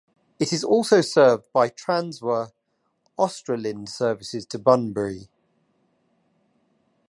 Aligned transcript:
It 0.39 0.51
is 0.51 0.63
also 0.63 1.01
served 1.01 1.45
by 1.53 1.69
Transwa 1.69 2.51
"Australind" 3.19 3.87
services 3.87 4.47
to 4.47 4.57
Bunbury. 4.57 5.29